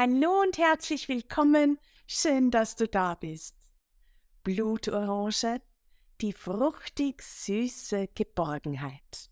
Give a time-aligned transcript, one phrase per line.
[0.00, 1.76] Hallo und herzlich willkommen.
[2.06, 3.56] Schön, dass du da bist.
[4.44, 5.60] Blutorange,
[6.20, 9.28] die fruchtig süße Geborgenheit.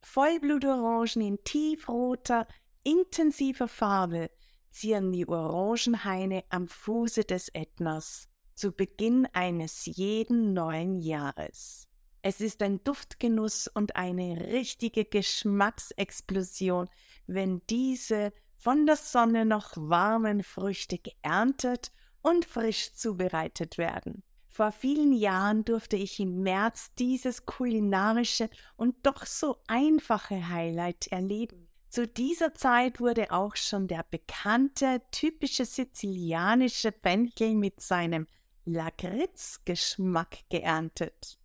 [0.00, 2.48] Vollblutorangen in tiefroter,
[2.84, 4.30] intensiver Farbe
[4.70, 11.86] zieren die Orangenhaine am Fuße des Ätnas zu Beginn eines jeden neuen Jahres.
[12.22, 16.88] Es ist ein Duftgenuss und eine richtige Geschmacksexplosion,
[17.26, 18.32] wenn diese
[18.64, 21.92] von der Sonne noch warmen Früchte geerntet
[22.22, 24.22] und frisch zubereitet werden.
[24.48, 31.68] Vor vielen Jahren durfte ich im März dieses kulinarische und doch so einfache Highlight erleben.
[31.90, 38.26] Zu dieser Zeit wurde auch schon der bekannte, typische sizilianische Fenchel mit seinem
[38.64, 41.38] Lakritzgeschmack geerntet.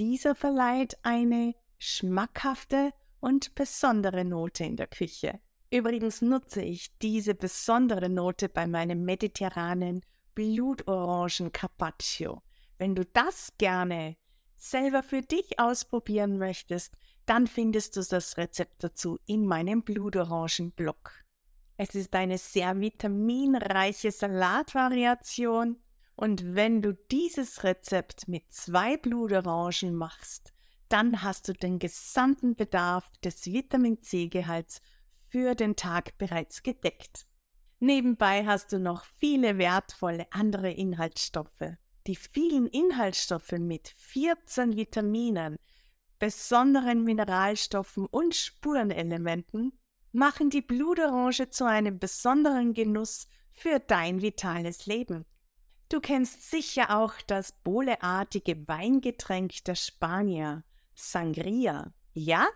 [0.00, 5.38] Dieser verleiht eine schmackhafte und besondere Note in der Küche.
[5.70, 10.02] Übrigens nutze ich diese besondere Note bei meinem mediterranen
[10.34, 12.42] Blutorangen Carpaccio.
[12.78, 14.16] Wenn du das gerne
[14.56, 16.94] selber für dich ausprobieren möchtest,
[17.26, 21.24] dann findest du das Rezept dazu in meinem Blutorangen-Blog.
[21.76, 25.78] Es ist eine sehr vitaminreiche Salatvariation
[26.14, 30.54] und wenn du dieses Rezept mit zwei Blutorangen machst,
[30.88, 34.80] dann hast du den gesamten Bedarf des Vitamin C-Gehalts
[35.28, 37.26] für den Tag bereits gedeckt.
[37.78, 41.76] Nebenbei hast du noch viele wertvolle andere Inhaltsstoffe.
[42.06, 45.56] Die vielen Inhaltsstoffe mit 14 Vitaminen,
[46.18, 49.78] besonderen Mineralstoffen und Spurenelementen
[50.12, 55.26] machen die Blutorange zu einem besonderen Genuss für dein vitales Leben.
[55.88, 61.92] Du kennst sicher auch das bohleartige Weingetränk der Spanier, Sangria.
[62.14, 62.46] Ja?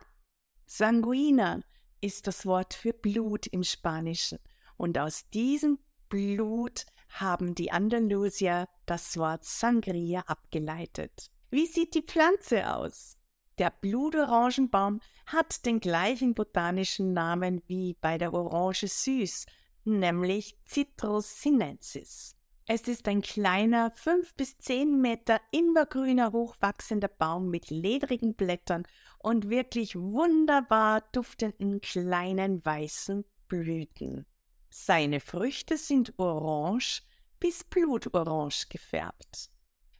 [0.66, 1.60] Sanguina
[2.00, 4.38] ist das Wort für Blut im Spanischen.
[4.76, 11.30] Und aus diesem Blut haben die Andalusier das Wort Sangria abgeleitet.
[11.50, 13.18] Wie sieht die Pflanze aus?
[13.58, 19.46] Der Blutorangenbaum hat den gleichen botanischen Namen wie bei der Orange süß,
[19.84, 22.36] nämlich Citrus sinensis.
[22.72, 28.86] Es ist ein kleiner, fünf bis zehn Meter immergrüner hochwachsender Baum mit ledrigen Blättern
[29.18, 34.24] und wirklich wunderbar duftenden kleinen weißen Blüten.
[34.68, 37.02] Seine Früchte sind orange
[37.40, 39.50] bis blutorange gefärbt.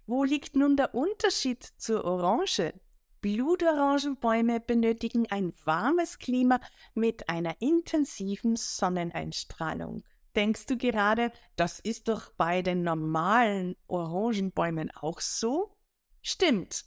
[0.07, 2.73] Wo liegt nun der Unterschied zur Orange?
[3.21, 6.61] Blutorangenbäume benötigen ein warmes Klima
[6.95, 10.05] mit einer intensiven Sonneneinstrahlung.
[10.37, 15.77] Denkst du gerade, das ist doch bei den normalen Orangenbäumen auch so?
[16.23, 16.85] Stimmt.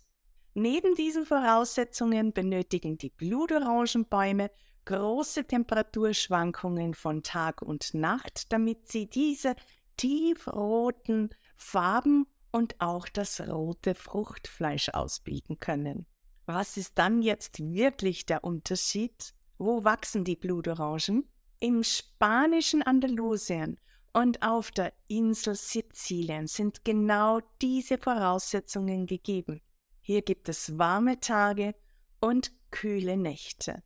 [0.54, 4.52] Neben diesen Voraussetzungen benötigen die Blutorangenbäume
[4.86, 9.56] große Temperaturschwankungen von Tag und Nacht, damit sie diese
[9.98, 16.06] tiefroten Farben und auch das rote Fruchtfleisch ausbilden können.
[16.46, 19.34] Was ist dann jetzt wirklich der Unterschied?
[19.58, 21.28] Wo wachsen die Blutorangen?
[21.64, 23.80] Im spanischen Andalusien
[24.12, 29.62] und auf der Insel Sizilien sind genau diese Voraussetzungen gegeben.
[30.02, 31.74] Hier gibt es warme Tage
[32.20, 33.82] und kühle Nächte.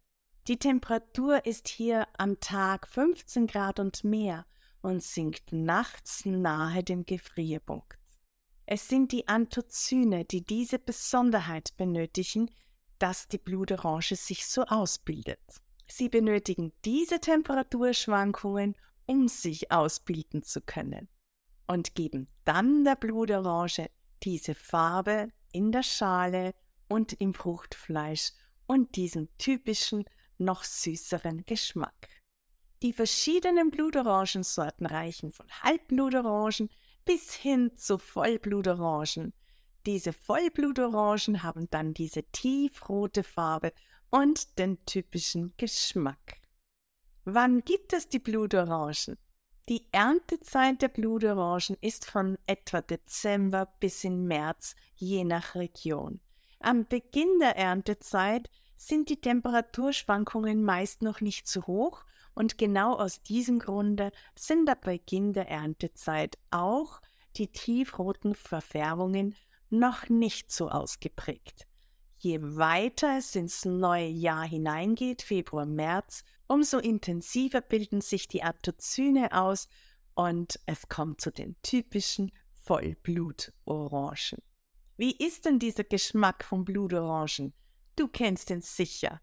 [0.47, 4.47] Die Temperatur ist hier am Tag 15 Grad und mehr
[4.81, 7.99] und sinkt nachts nahe dem Gefrierpunkt.
[8.66, 12.49] Es sind die Anthocyne, die diese Besonderheit benötigen,
[12.97, 15.61] dass die Blutorange sich so ausbildet.
[15.87, 18.75] Sie benötigen diese Temperaturschwankungen,
[19.05, 21.07] um sich ausbilden zu können
[21.67, 23.89] und geben dann der Blutorange
[24.23, 26.53] diese Farbe in der Schale
[26.89, 28.31] und im Fruchtfleisch
[28.65, 30.05] und diesen typischen,
[30.37, 32.09] noch süßeren Geschmack.
[32.83, 36.69] Die verschiedenen Blutorangensorten reichen von Halbblutorangen
[37.05, 39.33] bis hin zu Vollblutorangen.
[39.87, 43.71] Diese Vollblutorangen haben dann diese tiefrote Farbe
[44.09, 46.41] und den typischen Geschmack.
[47.23, 49.17] Wann gibt es die Blutorangen?
[49.69, 56.19] Die Erntezeit der Blutorangen ist von etwa Dezember bis in März, je nach Region.
[56.59, 62.03] Am Beginn der Erntezeit sind die Temperaturschwankungen meist noch nicht zu hoch
[62.35, 66.99] und genau aus diesem Grunde sind am Beginn der Erntezeit auch
[67.37, 69.33] die tiefroten Verfärbungen
[69.69, 71.67] noch nicht so ausgeprägt.
[72.17, 79.31] Je weiter es ins neue Jahr hineingeht, Februar, März, umso intensiver bilden sich die Anthocyne
[79.34, 79.67] aus
[80.16, 82.31] und es kommt zu den typischen
[82.64, 84.41] Vollblutorangen.
[84.97, 87.53] Wie ist denn dieser Geschmack von Blutorangen?
[87.96, 89.22] Du kennst ihn sicher.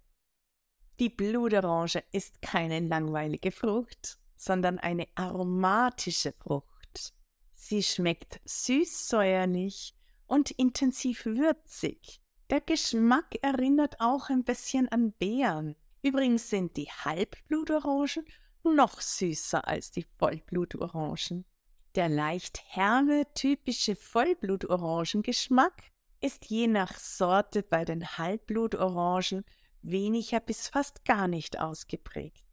[1.00, 7.12] Die Blutorange ist keine langweilige Frucht, sondern eine aromatische Frucht.
[7.55, 9.94] Sie schmeckt süß-säuerlich
[10.26, 12.21] und intensiv würzig.
[12.50, 15.76] Der Geschmack erinnert auch ein bisschen an Beeren.
[16.03, 18.26] Übrigens sind die Halbblutorangen
[18.62, 21.44] noch süßer als die Vollblutorangen.
[21.94, 25.91] Der leicht herbe, typische Vollblutorangengeschmack
[26.21, 29.44] ist je nach Sorte bei den Halbblutorangen
[29.82, 32.44] weniger bis fast gar nicht ausgeprägt.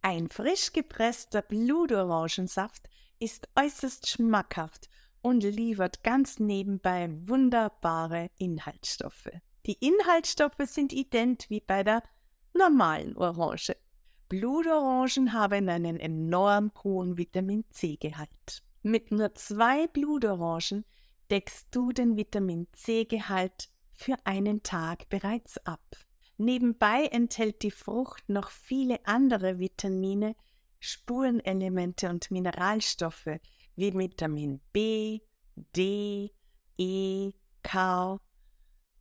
[0.00, 2.88] Ein frisch gepresster Blutorangensaft
[3.18, 4.88] ist äußerst schmackhaft
[5.22, 9.30] und liefert ganz nebenbei wunderbare Inhaltsstoffe.
[9.66, 12.02] Die Inhaltsstoffe sind ident wie bei der
[12.54, 13.76] normalen Orange.
[14.28, 18.62] Blutorangen haben einen enorm hohen Vitamin C-Gehalt.
[18.82, 20.84] Mit nur zwei Blutorangen
[21.30, 25.96] deckst du den Vitamin C-Gehalt für einen Tag bereits ab.
[26.36, 30.36] Nebenbei enthält die Frucht noch viele andere Vitamine,
[30.80, 33.40] Spurenelemente und Mineralstoffe
[33.76, 35.20] wie Vitamin B,
[35.74, 36.30] D,
[36.76, 37.32] E,
[37.62, 38.20] K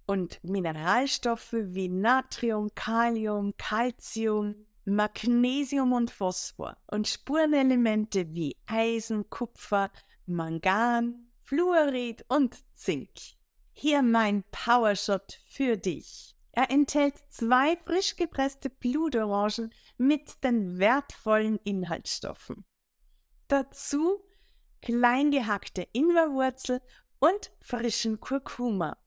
[0.08, 9.92] und Mineralstoffe wie Natrium, Kalium, Calcium, Magnesium und Phosphor und Spurenelemente wie Eisen, Kupfer,
[10.26, 13.10] Mangan, Fluorid und Zink.
[13.74, 16.36] Hier mein Powershot für dich.
[16.52, 22.66] Er enthält zwei frisch gepresste Blutorangen mit den wertvollen Inhaltsstoffen.
[23.48, 24.24] Dazu
[24.82, 26.82] klein gehackte Ingwerwurzel
[27.20, 28.98] und frischen Kurkuma.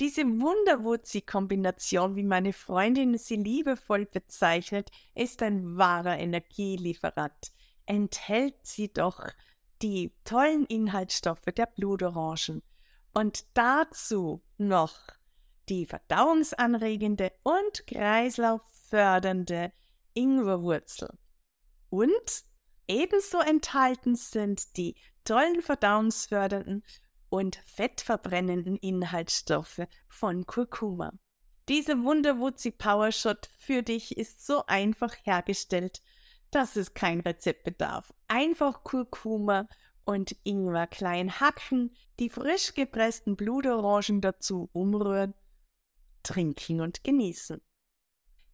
[0.00, 7.52] Diese Wunderwurzi-Kombination, wie meine Freundin sie liebevoll bezeichnet, ist ein wahrer Energielieferant.
[7.86, 9.28] Enthält sie doch
[9.82, 12.62] die tollen Inhaltsstoffe der Blutorangen
[13.14, 14.98] und dazu noch
[15.68, 19.72] die verdauungsanregende und kreislauffördernde
[20.14, 21.10] Ingwerwurzel.
[21.88, 22.44] Und
[22.88, 26.84] ebenso enthalten sind die tollen verdauungsfördernden
[27.28, 31.12] und fettverbrennenden Inhaltsstoffe von Kurkuma.
[31.68, 36.02] Diese Wunderwutzi Power Shot für dich ist so einfach hergestellt,
[36.50, 38.12] dass es kein Rezept bedarf.
[38.28, 39.68] Einfach Kurkuma
[40.04, 45.34] und Ingwer klein hacken, die frisch gepressten Blutorangen dazu umrühren,
[46.22, 47.60] trinken und genießen.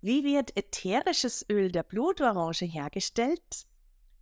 [0.00, 3.66] Wie wird ätherisches Öl der Blutorange hergestellt?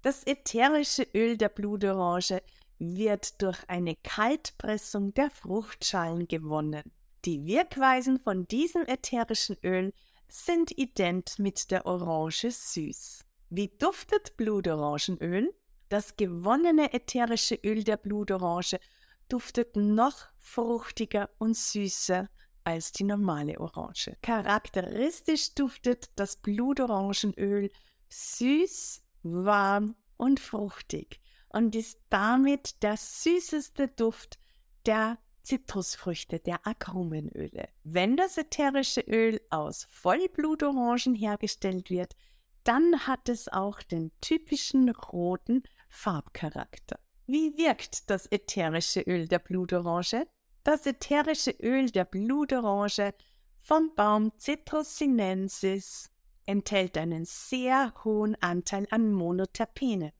[0.01, 2.43] Das ätherische Öl der Blutorange
[2.79, 6.93] wird durch eine Kaltpressung der Fruchtschalen gewonnen.
[7.27, 9.93] Die Wirkweisen von diesem ätherischen Öl
[10.29, 13.25] sind ident mit der Orange süß.
[13.51, 15.53] Wie duftet Blutorangenöl?
[15.89, 18.81] Das gewonnene ätherische Öl der Blutorange
[19.29, 22.29] duftet noch fruchtiger und süßer
[22.67, 24.17] als die normale Orange.
[24.23, 27.71] Charakteristisch duftet das Blutorangenöl
[28.09, 34.41] süß, warm und fruchtig und ist damit der süßeste Duft
[34.85, 37.69] der Zitrusfrüchte, der Agrumenöle.
[37.85, 42.17] Wenn das ätherische Öl aus Vollblutorangen hergestellt wird,
[42.65, 46.99] dann hat es auch den typischen roten Farbcharakter.
[47.27, 50.27] Wie wirkt das ätherische Öl der Blutorange?
[50.67, 53.15] Das ätherische Öl der Blutorange
[53.61, 56.11] vom Baum Citrus sinensis
[56.45, 60.13] enthält einen sehr hohen Anteil an Monoterpene.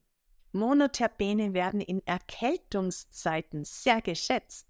[0.53, 4.69] Monoterpene werden in Erkältungszeiten sehr geschätzt.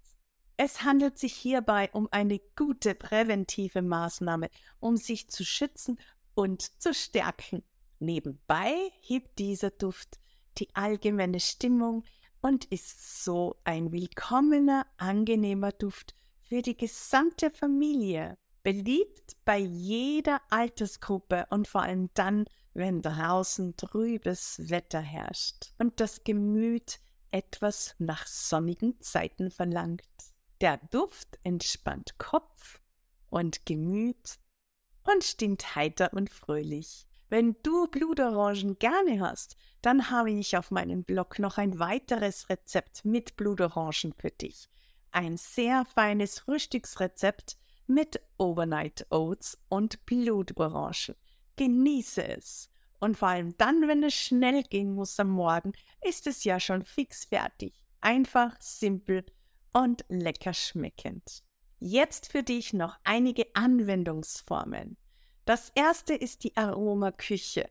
[0.57, 5.99] Es handelt sich hierbei um eine gute präventive Maßnahme, um sich zu schützen
[6.33, 7.61] und zu stärken.
[7.99, 10.19] Nebenbei hebt dieser Duft
[10.57, 12.03] die allgemeine Stimmung
[12.47, 18.37] und ist so ein willkommener, angenehmer Duft für die gesamte Familie.
[18.63, 26.23] Beliebt bei jeder Altersgruppe und vor allem dann, wenn draußen trübes Wetter herrscht und das
[26.23, 27.01] Gemüt
[27.31, 30.07] etwas nach sonnigen Zeiten verlangt.
[30.61, 32.79] Der Duft entspannt Kopf
[33.29, 34.39] und Gemüt
[35.03, 37.07] und stimmt heiter und fröhlich.
[37.29, 43.03] Wenn du Blutorangen gerne hast, dann habe ich auf meinem Blog noch ein weiteres Rezept
[43.03, 44.69] mit Blutorangen für dich.
[45.11, 51.15] Ein sehr feines Frühstücksrezept mit Overnight Oats und Blutorangen.
[51.57, 52.69] Genieße es.
[52.99, 56.83] Und vor allem dann, wenn es schnell gehen muss am Morgen, ist es ja schon
[56.83, 57.73] fix fertig.
[57.99, 59.25] Einfach, simpel
[59.73, 61.43] und lecker schmeckend.
[61.79, 64.97] Jetzt für dich noch einige Anwendungsformen.
[65.47, 67.69] Das erste ist die Aromaküche.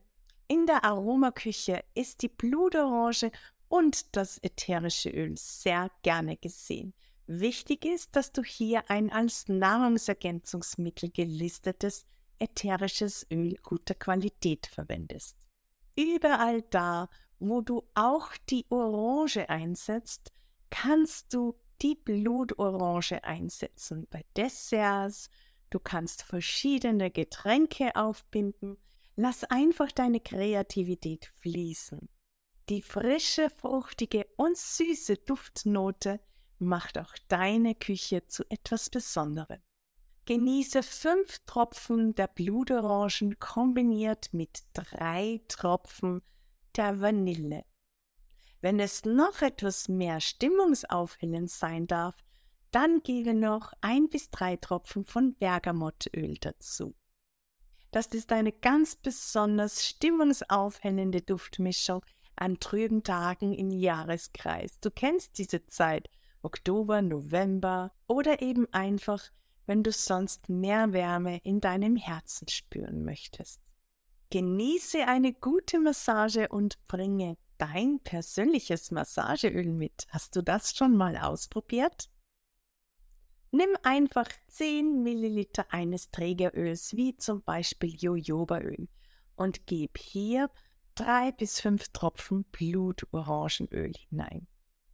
[0.49, 3.31] In der Aromaküche ist die Blutorange
[3.69, 6.95] und das ätherische Öl sehr gerne gesehen.
[7.27, 12.07] Wichtig ist, dass du hier ein als Nahrungsergänzungsmittel gelistetes
[12.39, 15.37] ätherisches Öl guter Qualität verwendest.
[15.99, 20.33] Überall da, wo du auch die Orange einsetzt,
[20.71, 25.29] kannst du die Blutorange einsetzen bei Desserts.
[25.71, 28.77] Du kannst verschiedene Getränke aufbinden.
[29.17, 32.09] Lass einfach deine Kreativität fließen.
[32.69, 36.21] Die frische, fruchtige und süße Duftnote
[36.59, 39.61] macht auch deine Küche zu etwas Besonderem.
[40.25, 46.23] Genieße fünf Tropfen der Blutorangen kombiniert mit drei Tropfen
[46.77, 47.65] der Vanille.
[48.61, 52.17] Wenn es noch etwas mehr stimmungsaufhellend sein darf,
[52.77, 56.95] dann gebe noch ein bis drei Tropfen von Bergamottöl dazu.
[57.91, 62.05] Das ist eine ganz besonders stimmungsaufhellende Duftmischung
[62.35, 64.79] an trüben Tagen im Jahreskreis.
[64.81, 66.11] Du kennst diese Zeit,
[66.43, 69.25] Oktober, November oder eben einfach,
[69.65, 73.63] wenn du sonst mehr Wärme in deinem Herzen spüren möchtest.
[74.29, 80.07] Genieße eine gute Massage und bringe dein persönliches Massageöl mit.
[80.11, 82.11] Hast du das schon mal ausprobiert?
[83.51, 88.89] Nimm einfach 10 Milliliter eines Trägeröls, wie zum Beispiel Jojobaöl,
[89.37, 90.51] und gib hier
[90.95, 94.47] drei bis fünf Tropfen Blutorangenöl hinein.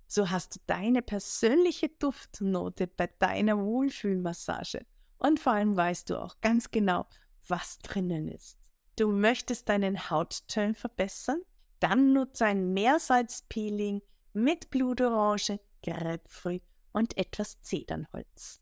[0.07, 4.85] So hast du deine persönliche Duftnote bei deiner Wohlfühlmassage
[5.17, 7.07] und vor allem weißt du auch ganz genau,
[7.49, 8.59] was drinnen ist.
[8.97, 11.41] Du möchtest deinen Hautton verbessern?
[11.81, 14.03] Dann nutze ein Meersalzpeeling
[14.35, 18.61] mit Blutorange, Grapefruit und etwas Zedernholz.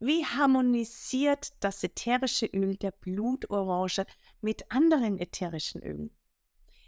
[0.00, 4.06] Wie harmonisiert das ätherische Öl der Blutorange
[4.40, 6.10] mit anderen ätherischen Ölen?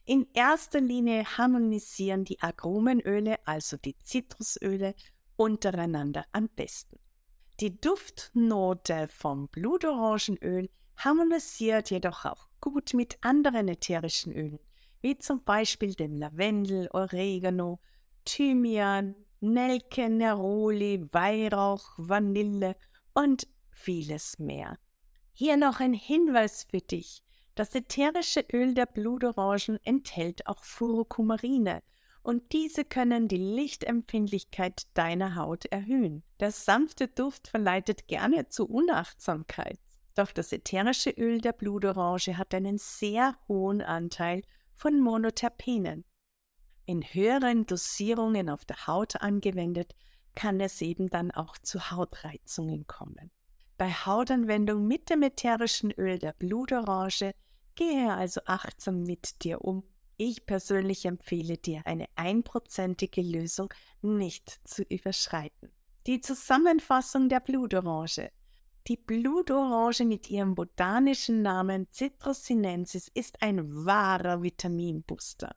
[0.05, 4.95] In erster Linie harmonisieren die Aromenöle, also die Zitrusöle,
[5.37, 6.99] untereinander am besten.
[7.61, 14.61] Die Duftnote vom Blutorangenöl harmonisiert jedoch auch gut mit anderen ätherischen Ölen,
[15.01, 17.81] wie zum Beispiel dem Lavendel, Oregano,
[18.25, 22.77] Thymian, Nelke, Neroli, Weihrauch, Vanille
[23.15, 24.79] und vieles mehr.
[25.33, 27.23] Hier noch ein Hinweis für dich.
[27.55, 31.83] Das ätherische Öl der Blutorangen enthält auch Furokumarine
[32.23, 36.23] und diese können die Lichtempfindlichkeit deiner Haut erhöhen.
[36.39, 39.81] Der sanfte Duft verleitet gerne zu Unachtsamkeit.
[40.15, 44.43] Doch das ätherische Öl der Blutorange hat einen sehr hohen Anteil
[44.75, 46.05] von Monoterpenen.
[46.91, 49.95] In höheren Dosierungen auf der Haut angewendet,
[50.35, 53.31] kann es eben dann auch zu Hautreizungen kommen.
[53.79, 57.33] Bei Hautanwendung mit dem ätherischen Öl der Blutorange
[57.77, 59.85] gehe also achtsam mit dir um.
[60.17, 65.71] Ich persönlich empfehle dir, eine einprozentige Lösung nicht zu überschreiten.
[66.09, 68.33] Die Zusammenfassung der Blutorange.
[68.89, 75.55] Die Blutorange mit ihrem botanischen Namen Citrus sinensis ist ein wahrer Vitaminbooster.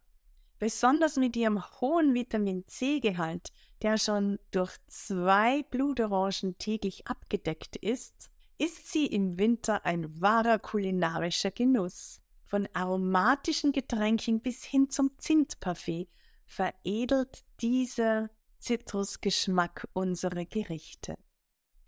[0.63, 3.51] Besonders mit ihrem hohen Vitamin C-Gehalt,
[3.82, 11.51] der schon durch zwei Blutorangen täglich abgedeckt ist, ist sie im Winter ein wahrer kulinarischer
[11.51, 12.22] Genuss.
[12.46, 16.08] Von aromatischen Getränken bis hin zum Zimtparfait
[16.46, 21.17] veredelt dieser Zitrusgeschmack unsere Gerichte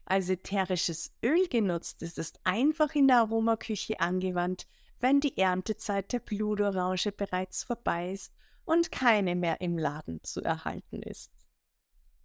[0.03, 4.67] als ätherisches Öl genutzt ist, ist einfach in der Aromaküche angewandt,
[4.99, 8.33] wenn die Erntezeit der Blutorange bereits vorbei ist
[8.65, 11.31] und keine mehr im Laden zu erhalten ist.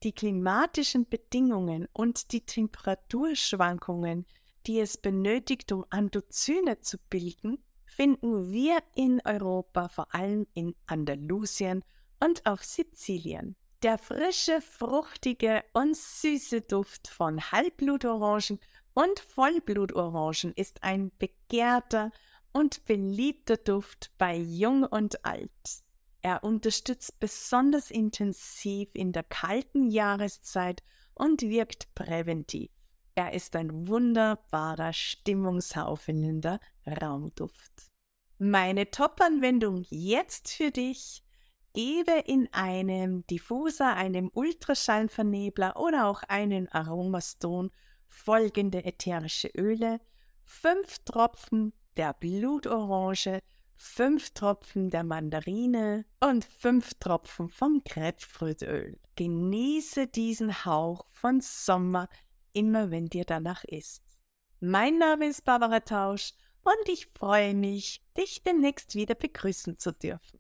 [0.03, 4.27] Die klimatischen Bedingungen und die Temperaturschwankungen,
[4.67, 11.85] die es benötigt, um Andozyne zu bilden, finden wir in Europa vor allem in Andalusien
[12.19, 13.57] und auf Sizilien.
[13.83, 18.61] Der frische, fruchtige und süße Duft von Halbblutorangen
[18.95, 22.11] und Vollblutorangen ist ein begehrter
[22.53, 25.51] und beliebter Duft bei Jung und Alt.
[26.23, 30.83] Er unterstützt besonders intensiv in der kalten Jahreszeit
[31.15, 32.71] und wirkt präventiv.
[33.15, 37.91] Er ist ein wunderbarer, stimmungsaufhellender Raumduft.
[38.39, 41.23] Meine Top-Anwendung jetzt für dich
[41.73, 47.71] Gebe in einem Diffuser, einem Ultraschallvernebler oder auch einen Aromastone
[48.09, 50.01] folgende ätherische Öle,
[50.43, 53.41] fünf Tropfen der Blutorange,
[53.83, 59.01] fünf Tropfen der Mandarine und fünf Tropfen vom Grapefruitöl.
[59.17, 62.11] Genieße diesen Hauch von Sommer,
[62.53, 64.03] immer wenn dir danach ist.
[64.61, 70.39] Mein Name ist Barbara Tausch und ich freue mich, dich demnächst wieder begrüßen zu dürfen.